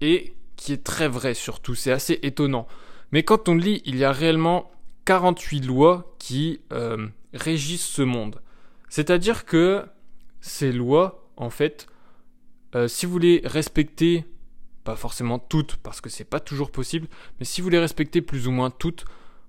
et 0.00 0.34
qui 0.56 0.72
est 0.72 0.84
très 0.84 1.08
vrai 1.08 1.34
surtout. 1.34 1.74
C'est 1.74 1.92
assez 1.92 2.18
étonnant. 2.22 2.66
Mais 3.12 3.22
quand 3.22 3.48
on 3.48 3.54
lit, 3.54 3.82
il 3.84 3.96
y 3.96 4.04
a 4.04 4.12
réellement 4.12 4.70
48 5.04 5.66
lois 5.66 6.14
qui 6.18 6.60
euh, 6.72 7.08
régissent 7.32 7.86
ce 7.86 8.02
monde. 8.02 8.40
C'est-à-dire 8.88 9.44
que 9.44 9.84
ces 10.40 10.72
lois, 10.72 11.28
en 11.36 11.50
fait, 11.50 11.86
euh, 12.74 12.88
si 12.88 13.06
vous 13.06 13.18
les 13.18 13.42
respectez, 13.44 14.24
pas 14.84 14.96
forcément 14.96 15.38
toutes, 15.38 15.76
parce 15.76 16.00
que 16.00 16.10
c'est 16.10 16.24
pas 16.24 16.40
toujours 16.40 16.70
possible, 16.70 17.08
mais 17.38 17.44
si 17.44 17.60
vous 17.60 17.68
les 17.68 17.78
respectez 17.78 18.20
plus 18.20 18.46
ou 18.48 18.50
moins 18.50 18.70
toutes, 18.70 19.04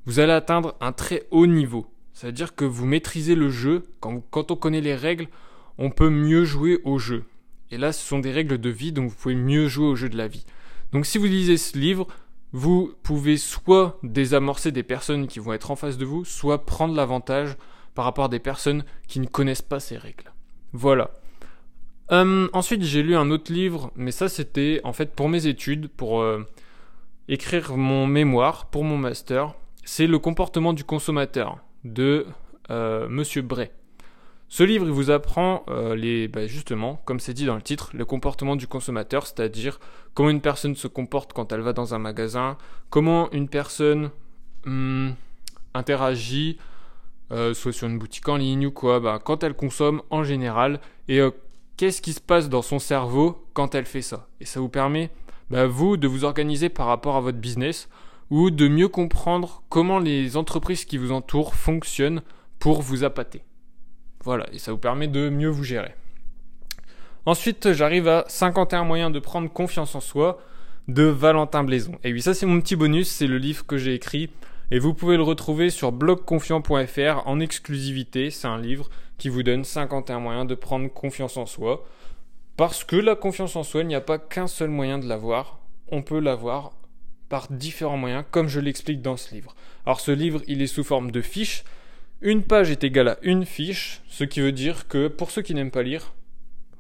vous 0.06 0.20
allez 0.20 0.32
atteindre 0.32 0.76
un 0.80 0.92
très 0.92 1.28
haut 1.32 1.48
niveau. 1.48 1.88
C'est-à-dire 2.14 2.56
que 2.56 2.66
vous 2.66 2.86
maîtrisez 2.86 3.36
le 3.36 3.50
jeu. 3.50 3.84
Quand 4.00 4.52
on 4.52 4.56
connaît 4.56 4.82
les 4.82 4.96
règles, 4.96 5.28
on 5.78 5.90
peut 5.90 6.10
mieux 6.10 6.46
jouer 6.46 6.80
au 6.84 6.98
jeu. 6.98 7.26
Et 7.72 7.78
là, 7.78 7.92
ce 7.92 8.06
sont 8.06 8.20
des 8.20 8.32
règles 8.32 8.58
de 8.58 8.70
vie, 8.70 8.92
donc 8.92 9.10
vous 9.10 9.16
pouvez 9.16 9.36
mieux 9.36 9.68
jouer 9.68 9.88
au 9.88 9.96
jeu 9.96 10.08
de 10.08 10.18
la 10.18 10.28
vie. 10.28 10.46
Donc 10.96 11.06
si 11.06 11.18
vous 11.18 11.26
lisez 11.26 11.58
ce 11.58 11.78
livre, 11.78 12.08
vous 12.54 12.94
pouvez 13.04 13.36
soit 13.36 14.00
désamorcer 14.02 14.72
des 14.72 14.82
personnes 14.82 15.28
qui 15.28 15.40
vont 15.40 15.52
être 15.52 15.70
en 15.70 15.76
face 15.76 15.98
de 15.98 16.06
vous, 16.06 16.24
soit 16.24 16.66
prendre 16.66 16.96
l'avantage 16.96 17.58
par 17.96 18.06
rapport 18.06 18.24
à 18.24 18.30
des 18.30 18.40
personnes 18.40 18.86
qui 19.06 19.20
ne 19.20 19.26
connaissent 19.26 19.62
pas 19.62 19.82
ces 19.82 19.98
règles. 19.98 20.32
Voilà. 20.72 21.12
Hum, 22.08 22.50
ensuite, 22.54 22.82
j'ai 22.82 23.04
lu 23.04 23.18
un 23.18 23.30
autre 23.30 23.52
livre, 23.52 23.92
mais 23.98 24.12
ça 24.12 24.30
c'était 24.30 24.80
en 24.86 24.94
fait 24.94 25.14
pour 25.14 25.28
mes 25.28 25.48
études, 25.48 25.90
pour 25.90 26.22
euh, 26.22 26.46
écrire 27.28 27.76
mon 27.76 28.08
mémoire, 28.08 28.68
pour 28.68 28.86
mon 28.86 28.98
master. 28.98 29.54
C'est 29.84 30.08
le 30.08 30.18
comportement 30.18 30.72
du 30.72 30.86
consommateur 30.86 31.58
de 31.84 32.26
euh, 32.70 33.10
Monsieur 33.10 33.42
Bray. 33.42 33.70
Ce 34.48 34.64
livre, 34.64 34.86
vous 34.86 35.10
apprend 35.10 35.64
euh, 35.70 35.96
les, 35.96 36.28
bah, 36.28 36.46
justement, 36.46 37.02
comme 37.06 37.20
c'est 37.20 37.34
dit 37.34 37.46
dans 37.46 37.56
le 37.56 37.62
titre, 37.62 37.90
le 37.94 38.06
comportement 38.06 38.56
du 38.56 38.68
consommateur, 38.68 39.26
c'est-à-dire 39.26 39.80
comment 40.14 40.30
une 40.30 40.42
personne 40.42 40.76
se 40.76 40.88
comporte 40.88 41.34
quand 41.34 41.52
elle 41.52 41.62
va 41.62 41.74
dans 41.74 41.96
un 41.96 42.00
magasin, 42.00 42.58
comment 42.90 43.32
une 43.32 43.50
personne 43.50 44.12
hmm, 44.66 45.10
interagit, 45.74 46.58
euh, 47.32 47.56
soit 47.56 47.74
sur 47.74 47.88
une 47.88 47.98
boutique 47.98 48.30
en 48.30 48.38
ligne 48.38 48.68
ou 48.68 48.72
quoi, 48.72 49.00
bah, 49.00 49.20
quand 49.24 49.44
elle 49.44 49.56
consomme 49.56 50.04
en 50.12 50.24
général, 50.24 50.80
et 51.08 51.20
euh, 51.20 51.32
qu'est-ce 51.76 52.02
qui 52.02 52.14
se 52.14 52.22
passe 52.22 52.48
dans 52.48 52.62
son 52.62 52.78
cerveau 52.78 53.48
quand 53.54 53.74
elle 53.74 53.86
fait 53.86 54.04
ça. 54.04 54.28
Et 54.40 54.46
ça 54.46 54.60
vous 54.60 54.70
permet, 54.70 55.10
bah, 55.50 55.66
vous, 55.66 55.98
de 55.98 56.08
vous 56.08 56.24
organiser 56.24 56.70
par 56.70 56.86
rapport 56.86 57.16
à 57.16 57.22
votre 57.22 57.40
business 57.40 57.90
ou 58.30 58.52
de 58.52 58.68
mieux 58.68 58.90
comprendre 58.90 59.64
comment 59.70 60.00
les 60.00 60.38
entreprises 60.38 60.86
qui 60.86 60.98
vous 60.98 61.12
entourent 61.12 61.56
fonctionnent 61.56 62.22
pour 62.60 62.84
vous 62.84 63.04
appâter. 63.04 63.44
Voilà, 64.26 64.48
et 64.52 64.60
ça 64.60 64.72
vous 64.72 64.78
permet 64.78 65.08
de 65.08 65.30
mieux 65.30 65.50
vous 65.50 65.64
gérer. 65.64 65.94
Ensuite, 67.28 67.74
j'arrive 67.74 68.08
à 68.08 68.26
51 68.28 68.84
moyens 68.84 69.12
de 69.12 69.20
prendre 69.20 69.50
confiance 69.52 69.96
en 69.96 70.00
soi 70.00 70.40
de 70.88 71.04
Valentin 71.04 71.64
Blaison. 71.64 71.98
Et 72.04 72.12
oui, 72.12 72.22
ça 72.22 72.34
c'est 72.34 72.46
mon 72.46 72.60
petit 72.60 72.76
bonus, 72.76 73.08
c'est 73.08 73.28
le 73.28 73.38
livre 73.38 73.66
que 73.66 73.78
j'ai 73.78 73.94
écrit 73.94 74.30
et 74.72 74.80
vous 74.80 74.94
pouvez 74.94 75.16
le 75.16 75.24
retrouver 75.24 75.70
sur 75.70 75.92
blogconfiant.fr 75.92 77.28
en 77.28 77.40
exclusivité. 77.40 78.32
C'est 78.32 78.48
un 78.48 78.60
livre 78.60 78.90
qui 79.18 79.30
vous 79.30 79.44
donne 79.44 79.64
51 79.64 80.20
moyens 80.20 80.48
de 80.48 80.56
prendre 80.56 80.88
confiance 80.88 81.38
en 81.38 81.46
soi. 81.46 81.86
Parce 82.58 82.84
que 82.84 82.96
la 82.96 83.16
confiance 83.16 83.56
en 83.56 83.64
soi, 83.64 83.82
il 83.82 83.88
n'y 83.88 83.96
a 83.96 84.02
pas 84.02 84.18
qu'un 84.18 84.48
seul 84.48 84.70
moyen 84.70 84.98
de 84.98 85.08
l'avoir. 85.08 85.60
On 85.92 86.02
peut 86.02 86.20
l'avoir 86.20 86.72
par 87.30 87.48
différents 87.52 87.98
moyens, 87.98 88.24
comme 88.32 88.48
je 88.48 88.60
l'explique 88.60 89.02
dans 89.02 89.18
ce 89.18 89.34
livre. 89.34 89.56
Alors 89.86 90.00
ce 90.00 90.12
livre, 90.12 90.42
il 90.48 90.62
est 90.62 90.68
sous 90.68 90.84
forme 90.84 91.12
de 91.12 91.22
fiches. 91.22 91.64
Une 92.22 92.44
page 92.44 92.72
est 92.72 92.86
égale 92.86 93.10
à 93.10 93.18
une 93.24 93.46
fiche, 93.46 94.02
ce 94.08 94.24
qui 94.24 94.40
veut 94.40 94.54
dire 94.54 94.88
que 94.88 95.10
pour 95.10 95.32
ceux 95.32 95.42
qui 95.42 95.54
n'aiment 95.54 95.70
pas 95.70 95.84
lire, 95.84 96.14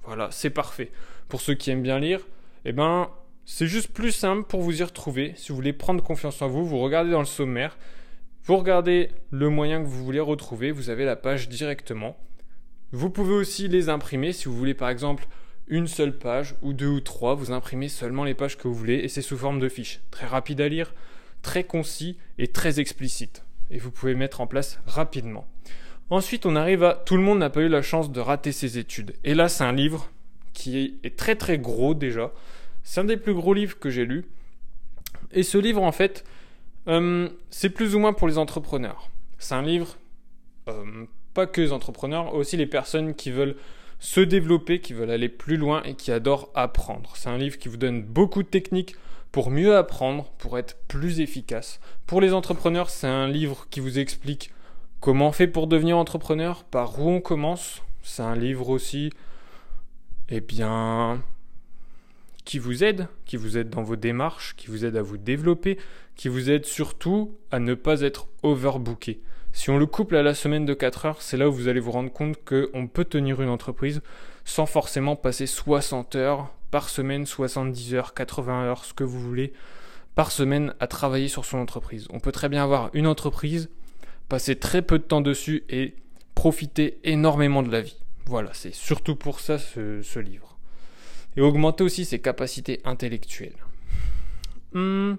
voilà, 0.05 0.29
c'est 0.31 0.49
parfait. 0.49 0.91
Pour 1.27 1.41
ceux 1.41 1.55
qui 1.55 1.71
aiment 1.71 1.83
bien 1.83 1.99
lire, 1.99 2.21
eh 2.63 2.71
ben, 2.71 3.09
c'est 3.43 3.67
juste 3.67 3.91
plus 3.91 4.13
simple 4.13 4.47
pour 4.47 4.61
vous 4.61 4.79
y 4.79 4.83
retrouver. 4.83 5.33
Si 5.35 5.49
vous 5.49 5.57
voulez 5.57 5.73
prendre 5.73 6.01
confiance 6.01 6.41
en 6.41 6.47
vous, 6.47 6.65
vous 6.65 6.79
regardez 6.79 7.11
dans 7.11 7.19
le 7.19 7.25
sommaire, 7.25 7.77
vous 8.45 8.55
regardez 8.55 9.09
le 9.29 9.49
moyen 9.49 9.81
que 9.81 9.87
vous 9.87 10.05
voulez 10.05 10.21
retrouver, 10.21 10.71
vous 10.71 10.89
avez 10.89 11.03
la 11.03 11.17
page 11.17 11.49
directement. 11.49 12.15
Vous 12.93 13.09
pouvez 13.09 13.33
aussi 13.33 13.67
les 13.67 13.89
imprimer 13.89 14.31
si 14.31 14.45
vous 14.45 14.55
voulez 14.55 14.73
par 14.73 14.89
exemple 14.89 15.27
une 15.67 15.87
seule 15.87 16.17
page 16.17 16.55
ou 16.61 16.71
deux 16.71 16.87
ou 16.87 17.01
trois, 17.01 17.35
vous 17.35 17.51
imprimez 17.51 17.89
seulement 17.89 18.23
les 18.23 18.35
pages 18.35 18.57
que 18.57 18.69
vous 18.69 18.73
voulez 18.75 18.99
et 18.99 19.09
c'est 19.09 19.21
sous 19.21 19.37
forme 19.37 19.59
de 19.59 19.67
fiches. 19.67 19.99
Très 20.11 20.27
rapide 20.27 20.61
à 20.61 20.69
lire, 20.69 20.93
très 21.41 21.65
concis 21.65 22.17
et 22.37 22.47
très 22.47 22.79
explicite 22.79 23.43
et 23.71 23.77
vous 23.77 23.91
pouvez 23.91 24.15
mettre 24.15 24.41
en 24.41 24.47
place 24.47 24.79
rapidement. 24.85 25.47
Ensuite, 26.09 26.45
on 26.45 26.55
arrive 26.55 26.83
à 26.83 26.93
Tout 26.93 27.17
le 27.17 27.23
monde 27.23 27.39
n'a 27.39 27.49
pas 27.49 27.61
eu 27.61 27.67
la 27.67 27.81
chance 27.81 28.11
de 28.11 28.19
rater 28.19 28.51
ses 28.51 28.77
études. 28.77 29.15
Et 29.23 29.33
là, 29.33 29.49
c'est 29.49 29.63
un 29.63 29.71
livre 29.71 30.11
qui 30.53 30.99
est 31.03 31.17
très 31.17 31.35
très 31.35 31.57
gros 31.57 31.93
déjà. 31.93 32.31
C'est 32.83 33.01
un 33.01 33.05
des 33.05 33.17
plus 33.17 33.33
gros 33.33 33.53
livres 33.53 33.79
que 33.79 33.89
j'ai 33.89 34.05
lu. 34.05 34.25
Et 35.31 35.43
ce 35.43 35.57
livre, 35.57 35.81
en 35.81 35.91
fait, 35.91 36.23
euh, 36.87 37.27
c'est 37.49 37.69
plus 37.69 37.95
ou 37.95 37.99
moins 37.99 38.13
pour 38.13 38.27
les 38.27 38.37
entrepreneurs. 38.37 39.09
C'est 39.39 39.55
un 39.55 39.63
livre, 39.63 39.97
euh, 40.69 41.05
pas 41.33 41.47
que 41.47 41.61
les 41.61 41.71
entrepreneurs, 41.71 42.35
aussi 42.35 42.57
les 42.57 42.67
personnes 42.67 43.15
qui 43.15 43.31
veulent 43.31 43.55
se 43.99 44.21
développer, 44.21 44.79
qui 44.79 44.93
veulent 44.93 45.09
aller 45.09 45.29
plus 45.29 45.57
loin 45.57 45.81
et 45.83 45.95
qui 45.95 46.11
adorent 46.11 46.51
apprendre. 46.53 47.13
C'est 47.15 47.29
un 47.29 47.37
livre 47.37 47.57
qui 47.57 47.67
vous 47.67 47.77
donne 47.77 48.03
beaucoup 48.03 48.43
de 48.43 48.47
techniques 48.47 48.95
pour 49.35 49.51
mieux 49.51 49.75
apprendre, 49.75 50.31
pour 50.37 50.57
être 50.57 50.77
plus 50.87 51.19
efficace. 51.19 51.81
Pour 52.07 52.21
les 52.21 52.31
entrepreneurs, 52.31 52.89
c'est 52.89 53.05
un 53.05 53.27
livre 53.27 53.67
qui 53.69 53.81
vous 53.81 53.99
explique 53.99 54.49
comment 55.01 55.27
on 55.27 55.31
fait 55.33 55.47
pour 55.47 55.67
devenir 55.67 55.97
entrepreneur, 55.97 56.63
par 56.63 57.01
où 57.01 57.09
on 57.09 57.19
commence. 57.19 57.81
C'est 58.01 58.23
un 58.23 58.37
livre 58.37 58.69
aussi, 58.69 59.09
eh 60.29 60.39
bien, 60.39 61.21
qui 62.45 62.59
vous 62.59 62.85
aide, 62.85 63.09
qui 63.25 63.35
vous 63.35 63.57
aide 63.57 63.69
dans 63.69 63.83
vos 63.83 63.97
démarches, 63.97 64.55
qui 64.55 64.67
vous 64.67 64.85
aide 64.85 64.95
à 64.95 65.01
vous 65.01 65.17
développer, 65.17 65.79
qui 66.15 66.29
vous 66.29 66.49
aide 66.49 66.63
surtout 66.63 67.37
à 67.51 67.59
ne 67.59 67.73
pas 67.73 68.03
être 68.03 68.29
overbooké. 68.41 69.19
Si 69.51 69.69
on 69.69 69.77
le 69.77 69.85
couple 69.85 70.15
à 70.15 70.23
la 70.23 70.33
semaine 70.33 70.65
de 70.65 70.73
4 70.73 71.05
heures, 71.07 71.21
c'est 71.21 71.35
là 71.35 71.49
où 71.49 71.51
vous 71.51 71.67
allez 71.67 71.81
vous 71.81 71.91
rendre 71.91 72.09
compte 72.13 72.37
qu'on 72.45 72.87
peut 72.87 73.03
tenir 73.03 73.41
une 73.41 73.49
entreprise 73.49 74.01
sans 74.45 74.65
forcément 74.65 75.17
passer 75.17 75.45
60 75.45 76.15
heures 76.15 76.53
par 76.75 76.89
semaine, 76.89 77.25
70 77.25 77.95
heures, 77.95 78.13
80 78.13 78.65
heures, 78.65 78.83
ce 78.83 78.93
que 78.93 79.05
vous 79.05 79.21
voulez, 79.21 79.53
par 80.13 80.29
semaine 80.29 80.73
à 80.81 80.87
travailler 80.87 81.29
sur 81.29 81.45
son 81.45 81.57
entreprise. 81.57 82.05
On 82.09 82.19
peut 82.19 82.33
très 82.33 82.49
bien 82.49 82.61
avoir 82.61 82.89
une 82.91 83.07
entreprise, 83.07 83.69
passer 84.27 84.57
très 84.57 84.81
peu 84.81 84.99
de 84.99 85.05
temps 85.05 85.21
dessus 85.21 85.63
et 85.69 85.95
profiter 86.33 86.99
énormément 87.05 87.63
de 87.63 87.71
la 87.71 87.79
vie. 87.79 87.95
Voilà, 88.25 88.49
c'est 88.51 88.73
surtout 88.73 89.15
pour 89.15 89.39
ça 89.39 89.57
ce, 89.57 90.19
livre. 90.19 90.57
Et 91.37 91.41
augmenter 91.41 91.81
aussi 91.81 92.03
ses 92.03 92.19
capacités 92.19 92.81
intellectuelles. 92.83 93.55
Hmm. 94.73 95.13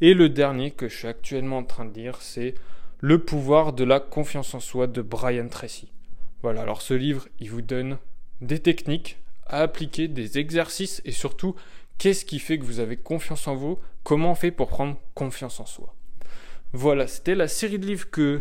Et 0.00 0.14
le 0.14 0.30
dernier 0.30 0.70
que 0.70 0.88
je 0.88 0.96
suis 0.96 1.08
actuellement 1.08 1.58
en 1.58 1.64
train 1.64 1.84
de 1.84 1.92
lire, 1.92 2.16
c'est 2.22 2.54
Le 3.00 3.18
pouvoir 3.18 3.74
de 3.74 3.84
la 3.84 4.00
confiance 4.00 4.54
en 4.54 4.60
soi 4.60 4.86
de 4.86 5.02
Brian 5.02 5.48
Tracy. 5.48 5.92
Voilà, 6.40 6.62
alors 6.62 6.80
ce 6.80 6.94
livre, 6.94 7.28
il 7.38 7.50
vous 7.50 7.60
donne 7.60 7.98
des 8.40 8.60
techniques 8.60 9.18
appliquer, 9.60 10.08
des 10.08 10.38
exercices 10.38 11.02
et 11.04 11.12
surtout 11.12 11.54
qu'est-ce 11.98 12.24
qui 12.24 12.38
fait 12.38 12.58
que 12.58 12.64
vous 12.64 12.80
avez 12.80 12.96
confiance 12.96 13.46
en 13.46 13.54
vous, 13.54 13.78
comment 14.02 14.32
on 14.32 14.34
fait 14.34 14.50
pour 14.50 14.68
prendre 14.68 14.96
confiance 15.14 15.60
en 15.60 15.66
soi? 15.66 15.94
Voilà, 16.72 17.06
c'était 17.06 17.34
la 17.34 17.48
série 17.48 17.78
de 17.78 17.86
livres 17.86 18.10
que 18.10 18.40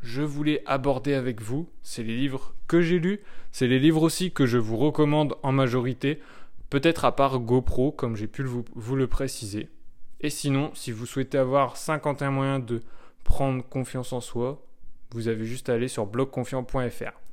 je 0.00 0.22
voulais 0.22 0.62
aborder 0.66 1.14
avec 1.14 1.40
vous. 1.40 1.68
C'est 1.82 2.02
les 2.02 2.16
livres 2.16 2.54
que 2.66 2.80
j'ai 2.80 2.98
lus, 2.98 3.20
c'est 3.52 3.66
les 3.66 3.78
livres 3.78 4.02
aussi 4.02 4.32
que 4.32 4.46
je 4.46 4.58
vous 4.58 4.76
recommande 4.76 5.36
en 5.42 5.52
majorité, 5.52 6.20
peut-être 6.70 7.04
à 7.04 7.14
part 7.14 7.38
GoPro 7.40 7.92
comme 7.92 8.16
j'ai 8.16 8.26
pu 8.26 8.42
vous, 8.42 8.64
vous 8.74 8.96
le 8.96 9.06
préciser. 9.06 9.68
Et 10.20 10.30
sinon, 10.30 10.70
si 10.74 10.90
vous 10.90 11.06
souhaitez 11.06 11.38
avoir 11.38 11.76
51 11.76 12.30
moyens 12.30 12.64
de 12.64 12.82
prendre 13.24 13.62
confiance 13.62 14.12
en 14.12 14.20
soi, 14.20 14.62
vous 15.10 15.28
avez 15.28 15.44
juste 15.44 15.68
à 15.68 15.74
aller 15.74 15.88
sur 15.88 16.06
blogconfiant.fr. 16.06 17.27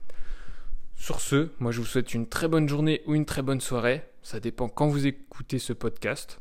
Sur 0.95 1.19
ce, 1.19 1.49
moi 1.59 1.71
je 1.71 1.79
vous 1.79 1.85
souhaite 1.85 2.13
une 2.13 2.27
très 2.27 2.47
bonne 2.47 2.67
journée 2.67 3.01
ou 3.05 3.15
une 3.15 3.25
très 3.25 3.41
bonne 3.41 3.61
soirée. 3.61 4.03
Ça 4.23 4.39
dépend 4.39 4.69
quand 4.69 4.87
vous 4.87 5.05
écoutez 5.05 5.59
ce 5.59 5.73
podcast. 5.73 6.39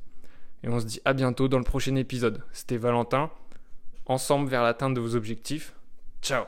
Et 0.63 0.69
on 0.69 0.81
se 0.81 0.87
dit 0.87 1.01
à 1.05 1.13
bientôt 1.13 1.49
dans 1.49 1.59
le 1.59 1.65
prochain 1.65 1.97
épisode. 1.97 2.43
C'était 2.53 2.79
Valentin. 2.79 3.31
Ensemble 4.07 4.49
vers 4.49 4.63
l'atteinte 4.63 4.95
de 4.95 5.01
vos 5.01 5.17
objectifs. 5.17 5.75
Ciao 6.23 6.45